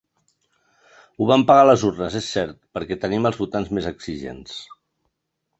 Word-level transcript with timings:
Ho 1.19 1.27
vam 1.31 1.43
pagar 1.51 1.65
a 1.65 1.67
les 1.69 1.83
urnes, 1.91 2.17
és 2.21 2.31
cert, 2.37 2.59
perquè 2.79 2.97
tenim 3.05 3.31
els 3.31 3.41
votants 3.45 3.73
més 3.79 3.93
exigents. 3.95 4.57